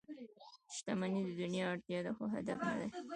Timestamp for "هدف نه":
2.35-2.73